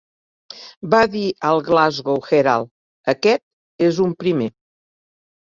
Va 0.93 1.01
dir 1.15 1.21
al 1.49 1.61
"Glasgow 1.67 2.17
Herald", 2.31 2.71
"Aquest 3.15 3.87
és 3.91 4.01
un 4.09 4.19
primer. 4.25 4.51